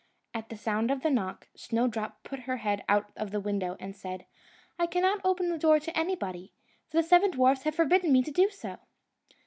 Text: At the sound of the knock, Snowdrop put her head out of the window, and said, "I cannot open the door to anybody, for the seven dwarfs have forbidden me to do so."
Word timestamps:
At 0.33 0.49
the 0.49 0.57
sound 0.57 0.89
of 0.89 1.03
the 1.03 1.11
knock, 1.11 1.47
Snowdrop 1.55 2.23
put 2.23 2.39
her 2.49 2.57
head 2.57 2.83
out 2.89 3.11
of 3.15 3.29
the 3.29 3.39
window, 3.39 3.77
and 3.79 3.95
said, 3.95 4.25
"I 4.79 4.87
cannot 4.87 5.21
open 5.23 5.49
the 5.51 5.59
door 5.59 5.79
to 5.79 5.95
anybody, 5.95 6.55
for 6.89 6.97
the 6.97 7.03
seven 7.03 7.29
dwarfs 7.29 7.61
have 7.65 7.75
forbidden 7.75 8.11
me 8.11 8.23
to 8.23 8.31
do 8.31 8.49
so." 8.49 8.79